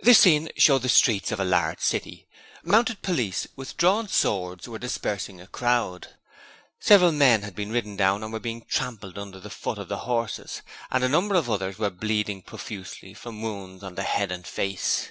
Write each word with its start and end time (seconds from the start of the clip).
This 0.00 0.18
scene 0.18 0.50
showed 0.56 0.82
the 0.82 0.88
streets 0.88 1.30
of 1.30 1.38
a 1.38 1.44
large 1.44 1.78
city; 1.78 2.26
mounted 2.64 3.02
police 3.02 3.46
with 3.54 3.76
drawn 3.76 4.08
swords 4.08 4.66
were 4.66 4.80
dispersing 4.80 5.40
a 5.40 5.46
crowd: 5.46 6.08
several 6.80 7.12
men 7.12 7.42
had 7.42 7.54
been 7.54 7.70
ridden 7.70 7.94
down 7.94 8.24
and 8.24 8.32
were 8.32 8.40
being 8.40 8.62
trampled 8.68 9.16
under 9.16 9.38
the 9.38 9.48
hoofs 9.50 9.78
of 9.78 9.86
the 9.88 9.98
horses, 9.98 10.62
and 10.90 11.04
a 11.04 11.08
number 11.08 11.36
of 11.36 11.48
others 11.48 11.78
were 11.78 11.88
bleeding 11.88 12.42
profusely 12.42 13.14
from 13.14 13.40
wounds 13.40 13.84
on 13.84 13.94
the 13.94 14.02
head 14.02 14.32
and 14.32 14.44
face. 14.44 15.10